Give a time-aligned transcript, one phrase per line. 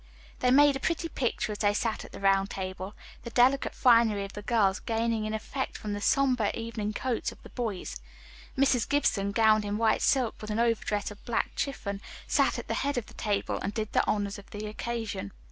[0.39, 4.25] They made a pretty picture as they sat at the round table, the delicate finery
[4.25, 8.01] of the girls gaining in effect from the sombre evening coats of the boys.
[8.57, 8.89] Mrs.
[8.89, 12.97] Gibson, gowned in white silk with an overdress of black chiffon, sat at the head
[12.97, 15.33] of the table and did the honors of the occasion.